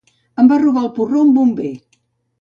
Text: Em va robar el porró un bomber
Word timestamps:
Em 0.43 0.47
va 0.53 0.57
robar 0.63 0.83
el 0.85 0.89
porró 0.95 1.23
un 1.27 1.33
bomber 1.37 1.73